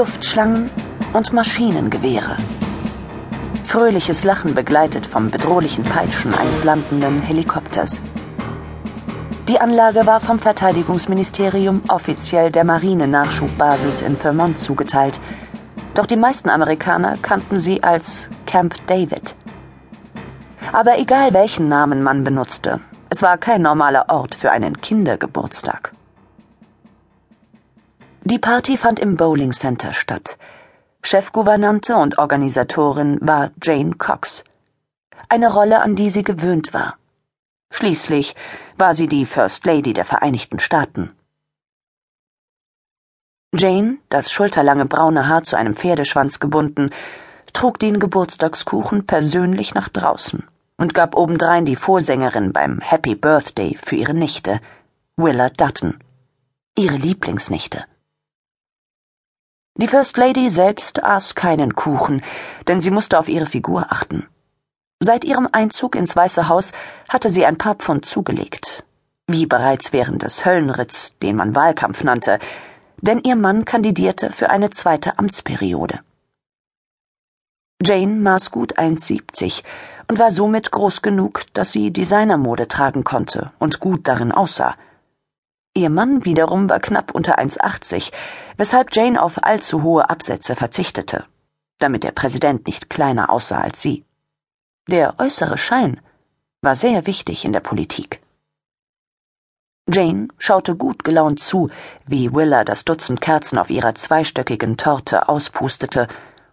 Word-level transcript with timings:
Luftschlangen 0.00 0.70
und 1.12 1.34
Maschinengewehre. 1.34 2.34
Fröhliches 3.64 4.24
Lachen 4.24 4.54
begleitet 4.54 5.06
vom 5.06 5.30
bedrohlichen 5.30 5.84
Peitschen 5.84 6.32
eines 6.32 6.64
landenden 6.64 7.20
Helikopters. 7.20 8.00
Die 9.46 9.60
Anlage 9.60 10.06
war 10.06 10.20
vom 10.20 10.38
Verteidigungsministerium 10.38 11.82
offiziell 11.88 12.50
der 12.50 12.64
Marine-Nachschubbasis 12.64 14.00
in 14.00 14.16
Vermont 14.16 14.58
zugeteilt, 14.58 15.20
doch 15.92 16.06
die 16.06 16.16
meisten 16.16 16.48
Amerikaner 16.48 17.18
kannten 17.20 17.58
sie 17.58 17.82
als 17.82 18.30
Camp 18.46 18.76
David. 18.86 19.36
Aber 20.72 20.98
egal 20.98 21.34
welchen 21.34 21.68
Namen 21.68 22.02
man 22.02 22.24
benutzte, 22.24 22.80
es 23.10 23.20
war 23.20 23.36
kein 23.36 23.60
normaler 23.60 24.06
Ort 24.08 24.34
für 24.34 24.50
einen 24.50 24.80
Kindergeburtstag. 24.80 25.92
Die 28.24 28.38
Party 28.38 28.76
fand 28.76 29.00
im 29.00 29.16
Bowling 29.16 29.52
Center 29.52 29.94
statt. 29.94 30.36
Chefgouvernante 31.02 31.96
und 31.96 32.18
Organisatorin 32.18 33.18
war 33.22 33.50
Jane 33.62 33.94
Cox. 33.94 34.44
Eine 35.30 35.50
Rolle, 35.50 35.80
an 35.80 35.96
die 35.96 36.10
sie 36.10 36.22
gewöhnt 36.22 36.74
war. 36.74 36.98
Schließlich 37.72 38.36
war 38.76 38.94
sie 38.94 39.06
die 39.06 39.24
First 39.24 39.64
Lady 39.64 39.94
der 39.94 40.04
Vereinigten 40.04 40.58
Staaten. 40.58 41.12
Jane, 43.54 43.98
das 44.10 44.30
schulterlange 44.30 44.84
braune 44.84 45.26
Haar 45.26 45.42
zu 45.42 45.56
einem 45.56 45.74
Pferdeschwanz 45.74 46.40
gebunden, 46.40 46.90
trug 47.54 47.78
den 47.78 47.98
Geburtstagskuchen 47.98 49.06
persönlich 49.06 49.74
nach 49.74 49.88
draußen 49.88 50.44
und 50.76 50.92
gab 50.92 51.16
obendrein 51.16 51.64
die 51.64 51.76
Vorsängerin 51.76 52.52
beim 52.52 52.80
Happy 52.80 53.14
Birthday 53.14 53.76
für 53.82 53.96
ihre 53.96 54.14
Nichte, 54.14 54.60
Willa 55.16 55.48
Dutton, 55.48 55.98
ihre 56.76 56.96
Lieblingsnichte. 56.96 57.86
Die 59.80 59.88
First 59.88 60.18
Lady 60.18 60.50
selbst 60.50 61.02
aß 61.02 61.34
keinen 61.34 61.74
Kuchen, 61.74 62.22
denn 62.68 62.82
sie 62.82 62.90
musste 62.90 63.18
auf 63.18 63.30
ihre 63.30 63.46
Figur 63.46 63.86
achten. 63.88 64.26
Seit 65.02 65.24
ihrem 65.24 65.48
Einzug 65.50 65.94
ins 65.96 66.14
Weiße 66.14 66.50
Haus 66.50 66.72
hatte 67.08 67.30
sie 67.30 67.46
ein 67.46 67.56
paar 67.56 67.76
Pfund 67.76 68.04
zugelegt. 68.04 68.84
Wie 69.26 69.46
bereits 69.46 69.94
während 69.94 70.22
des 70.22 70.44
Höllenritts, 70.44 71.16
den 71.20 71.36
man 71.36 71.54
Wahlkampf 71.54 72.04
nannte, 72.04 72.38
denn 73.00 73.20
ihr 73.20 73.36
Mann 73.36 73.64
kandidierte 73.64 74.30
für 74.30 74.50
eine 74.50 74.68
zweite 74.68 75.18
Amtsperiode. 75.18 76.00
Jane 77.82 78.16
maß 78.16 78.50
gut 78.50 78.78
1,70 78.78 79.62
und 80.08 80.18
war 80.18 80.30
somit 80.30 80.72
groß 80.72 81.00
genug, 81.00 81.44
dass 81.54 81.72
sie 81.72 81.90
Designermode 81.90 82.68
tragen 82.68 83.02
konnte 83.02 83.50
und 83.58 83.80
gut 83.80 84.06
darin 84.06 84.30
aussah. 84.30 84.74
Ihr 85.80 85.88
Mann 85.88 86.26
wiederum 86.26 86.68
war 86.68 86.78
knapp 86.78 87.14
unter 87.14 87.38
1,80, 87.38 88.12
weshalb 88.58 88.94
Jane 88.94 89.20
auf 89.22 89.42
allzu 89.42 89.82
hohe 89.82 90.10
Absätze 90.10 90.54
verzichtete, 90.54 91.24
damit 91.78 92.04
der 92.04 92.12
Präsident 92.12 92.66
nicht 92.66 92.90
kleiner 92.90 93.30
aussah 93.30 93.62
als 93.62 93.80
sie. 93.80 94.04
Der 94.90 95.14
äußere 95.18 95.56
Schein 95.56 95.98
war 96.60 96.74
sehr 96.74 97.06
wichtig 97.06 97.46
in 97.46 97.54
der 97.54 97.60
Politik. 97.60 98.20
Jane 99.90 100.28
schaute 100.36 100.76
gut 100.76 101.02
gelaunt 101.02 101.40
zu, 101.40 101.70
wie 102.04 102.34
Willa 102.34 102.64
das 102.64 102.84
Dutzend 102.84 103.22
Kerzen 103.22 103.56
auf 103.56 103.70
ihrer 103.70 103.94
zweistöckigen 103.94 104.76
Torte 104.76 105.30
auspustete 105.30 106.08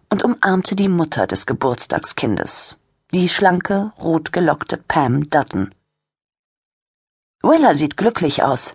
und 0.08 0.24
umarmte 0.24 0.74
die 0.74 0.88
Mutter 0.88 1.26
des 1.26 1.44
Geburtstagskindes, 1.44 2.78
die 3.12 3.28
schlanke, 3.28 3.92
rotgelockte 4.00 4.78
Pam 4.78 5.28
Dutton. 5.28 5.74
Willa 7.42 7.74
sieht 7.74 7.98
glücklich 7.98 8.42
aus, 8.42 8.72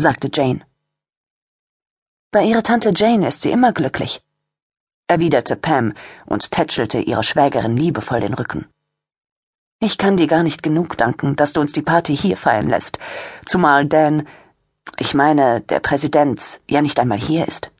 sagte 0.00 0.30
Jane. 0.32 0.62
Bei 2.32 2.42
ihrer 2.44 2.62
Tante 2.62 2.92
Jane 2.94 3.28
ist 3.28 3.42
sie 3.42 3.50
immer 3.50 3.72
glücklich, 3.72 4.22
erwiderte 5.08 5.56
Pam 5.56 5.94
und 6.26 6.50
tätschelte 6.50 7.00
ihrer 7.00 7.22
Schwägerin 7.22 7.76
liebevoll 7.76 8.20
den 8.20 8.34
Rücken. 8.34 8.66
Ich 9.80 9.98
kann 9.98 10.16
dir 10.16 10.26
gar 10.26 10.42
nicht 10.42 10.62
genug 10.62 10.96
danken, 10.96 11.36
dass 11.36 11.52
du 11.52 11.60
uns 11.60 11.72
die 11.72 11.82
Party 11.82 12.16
hier 12.16 12.36
feiern 12.36 12.68
lässt, 12.68 12.98
zumal 13.46 13.86
Dan, 13.86 14.26
ich 14.98 15.14
meine, 15.14 15.60
der 15.62 15.80
Präsident, 15.80 16.60
ja 16.68 16.82
nicht 16.82 17.00
einmal 17.00 17.18
hier 17.18 17.48
ist. 17.48 17.72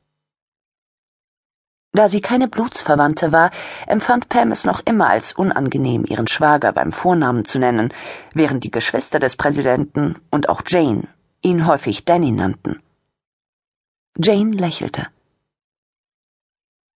Da 1.93 2.07
sie 2.07 2.21
keine 2.21 2.47
Blutsverwandte 2.47 3.31
war, 3.31 3.51
empfand 3.85 4.29
Pam 4.29 4.51
es 4.51 4.63
noch 4.65 4.81
immer 4.85 5.09
als 5.09 5.33
unangenehm, 5.33 6.05
ihren 6.05 6.27
Schwager 6.27 6.71
beim 6.71 6.91
Vornamen 6.91 7.45
zu 7.45 7.59
nennen, 7.59 7.93
während 8.33 8.63
die 8.63 8.71
Geschwister 8.71 9.19
des 9.19 9.35
Präsidenten 9.35 10.15
und 10.31 10.49
auch 10.49 10.61
Jane 10.65 11.07
ihn 11.41 11.65
häufig 11.65 12.05
Danny 12.05 12.31
nannten. 12.31 12.81
Jane 14.17 14.55
lächelte. 14.55 15.07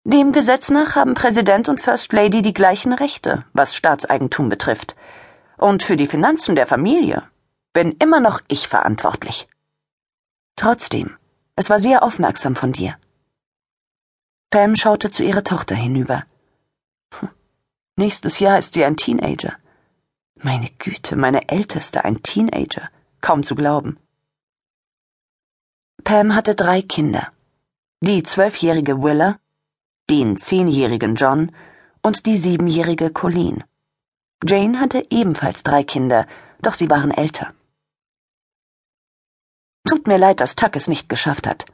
Dem 0.05 0.33
Gesetz 0.33 0.71
nach 0.71 0.97
haben 0.97 1.15
Präsident 1.15 1.69
und 1.69 1.81
First 1.81 2.13
Lady 2.13 2.43
die 2.43 2.53
gleichen 2.53 2.93
Rechte, 2.93 3.45
was 3.53 3.77
Staatseigentum 3.77 4.49
betrifft. 4.49 4.97
Und 5.59 5.85
für 5.85 5.97
die 5.97 6.09
Finanzen 6.09 6.57
der 6.57 6.67
Familie 6.67 7.23
bin 7.73 7.93
immer 7.93 8.19
noch 8.19 8.41
ich 8.49 8.67
verantwortlich. 8.67 9.49
Trotzdem, 10.57 11.17
es 11.55 11.71
war 11.71 11.79
sehr 11.79 12.03
aufmerksam 12.03 12.57
von 12.57 12.73
dir. 12.73 12.97
Pam 14.51 14.75
schaute 14.75 15.11
zu 15.11 15.23
ihrer 15.23 15.45
Tochter 15.45 15.77
hinüber. 15.77 16.25
Hm, 17.15 17.29
nächstes 17.97 18.41
Jahr 18.41 18.59
ist 18.59 18.75
sie 18.75 18.85
ein 18.85 18.97
Teenager. 18.97 19.55
Meine 20.35 20.69
Güte, 20.79 21.15
meine 21.15 21.49
Älteste 21.49 22.05
ein 22.05 22.23
Teenager. 22.23 22.91
Kaum 23.21 23.45
zu 23.45 23.55
glauben. 23.55 23.99
Pam 26.05 26.35
hatte 26.35 26.55
drei 26.55 26.83
Kinder. 26.83 27.33
Die 28.01 28.23
zwölfjährige 28.23 29.03
Willa, 29.03 29.39
den 30.11 30.37
zehnjährigen 30.37 31.15
John 31.15 31.53
und 32.03 32.27
die 32.27 32.37
siebenjährige 32.37 33.11
Colleen. 33.11 33.65
Jane 34.45 34.81
hatte 34.81 35.03
ebenfalls 35.11 35.63
drei 35.63 35.85
Kinder, 35.85 36.27
doch 36.61 36.75
sie 36.75 36.91
waren 36.91 37.13
älter. 37.13 37.55
Tut 39.89 40.07
mir 40.07 40.19
leid, 40.19 40.41
dass 40.41 40.57
Tuck 40.57 40.77
es 40.77 40.89
nicht 40.89 41.09
geschafft 41.09 41.47
hat. 41.47 41.67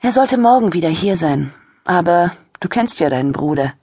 Er 0.00 0.12
sollte 0.12 0.38
morgen 0.38 0.72
wieder 0.72 0.88
hier 0.88 1.16
sein, 1.16 1.52
aber 1.84 2.34
du 2.60 2.68
kennst 2.68 3.00
ja 3.00 3.10
deinen 3.10 3.32
Bruder. 3.32 3.74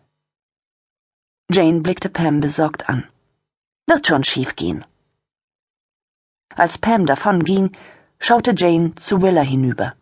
Jane 1.52 1.82
blickte 1.82 2.10
Pam 2.10 2.40
besorgt 2.40 2.90
an. 2.90 3.08
Wird 3.88 4.08
schon 4.08 4.24
schief 4.24 4.56
gehen. 4.56 4.86
Als 6.56 6.78
Pam 6.78 7.06
davonging, 7.06 7.76
schaute 8.24 8.54
Jane 8.56 8.94
zu 8.96 9.24
Willa 9.24 9.42
hinüber. 9.42 9.96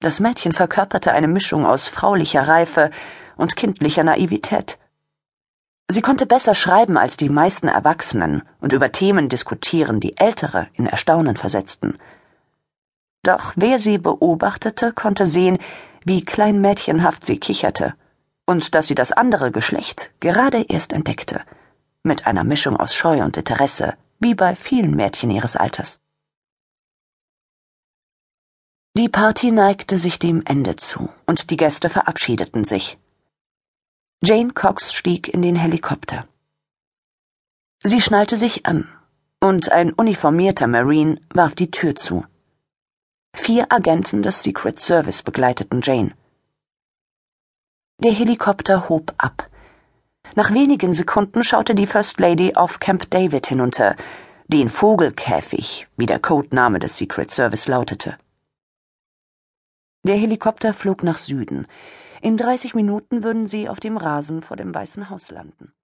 Das 0.00 0.18
Mädchen 0.18 0.52
verkörperte 0.52 1.12
eine 1.12 1.28
Mischung 1.28 1.66
aus 1.66 1.86
fraulicher 1.86 2.48
Reife 2.48 2.90
und 3.36 3.54
kindlicher 3.54 4.02
Naivität. 4.02 4.78
Sie 5.88 6.00
konnte 6.00 6.24
besser 6.24 6.54
schreiben 6.54 6.96
als 6.96 7.18
die 7.18 7.28
meisten 7.28 7.68
Erwachsenen 7.68 8.42
und 8.60 8.72
über 8.72 8.92
Themen 8.92 9.28
diskutieren, 9.28 10.00
die 10.00 10.16
Ältere 10.16 10.68
in 10.72 10.86
Erstaunen 10.86 11.36
versetzten. 11.36 11.98
Doch 13.22 13.52
wer 13.56 13.78
sie 13.78 13.98
beobachtete, 13.98 14.94
konnte 14.94 15.26
sehen, 15.26 15.58
wie 16.06 16.22
kleinmädchenhaft 16.22 17.26
sie 17.26 17.38
kicherte 17.38 17.94
und 18.46 18.74
dass 18.74 18.86
sie 18.86 18.94
das 18.94 19.12
andere 19.12 19.50
Geschlecht 19.50 20.12
gerade 20.20 20.64
erst 20.66 20.94
entdeckte, 20.94 21.42
mit 22.02 22.26
einer 22.26 22.44
Mischung 22.44 22.78
aus 22.78 22.94
Scheu 22.94 23.22
und 23.22 23.36
Interesse, 23.36 23.94
wie 24.18 24.34
bei 24.34 24.56
vielen 24.56 24.96
Mädchen 24.96 25.30
ihres 25.30 25.56
Alters. 25.56 26.00
Die 29.00 29.08
Party 29.08 29.50
neigte 29.50 29.96
sich 29.96 30.18
dem 30.18 30.42
Ende 30.44 30.76
zu, 30.76 31.08
und 31.24 31.48
die 31.48 31.56
Gäste 31.56 31.88
verabschiedeten 31.88 32.64
sich. 32.64 32.98
Jane 34.22 34.52
Cox 34.52 34.92
stieg 34.92 35.26
in 35.26 35.40
den 35.40 35.56
Helikopter. 35.56 36.28
Sie 37.82 38.02
schnallte 38.02 38.36
sich 38.36 38.66
an, 38.66 38.90
und 39.40 39.72
ein 39.72 39.94
uniformierter 39.94 40.66
Marine 40.66 41.18
warf 41.32 41.54
die 41.54 41.70
Tür 41.70 41.94
zu. 41.94 42.26
Vier 43.34 43.72
Agenten 43.72 44.22
des 44.22 44.42
Secret 44.42 44.78
Service 44.78 45.22
begleiteten 45.22 45.80
Jane. 45.82 46.12
Der 48.04 48.12
Helikopter 48.12 48.90
hob 48.90 49.14
ab. 49.16 49.48
Nach 50.34 50.50
wenigen 50.52 50.92
Sekunden 50.92 51.42
schaute 51.42 51.74
die 51.74 51.86
First 51.86 52.20
Lady 52.20 52.54
auf 52.54 52.80
Camp 52.80 53.08
David 53.08 53.46
hinunter, 53.46 53.96
den 54.48 54.68
Vogelkäfig, 54.68 55.88
wie 55.96 56.04
der 56.04 56.18
Codename 56.18 56.78
des 56.78 56.98
Secret 56.98 57.30
Service 57.30 57.66
lautete. 57.66 58.18
Der 60.02 60.16
Helikopter 60.16 60.72
flog 60.72 61.02
nach 61.02 61.18
Süden. 61.18 61.66
In 62.22 62.38
30 62.38 62.74
Minuten 62.74 63.22
würden 63.22 63.46
sie 63.46 63.68
auf 63.68 63.80
dem 63.80 63.98
Rasen 63.98 64.40
vor 64.40 64.56
dem 64.56 64.74
Weißen 64.74 65.10
Haus 65.10 65.30
landen. 65.30 65.74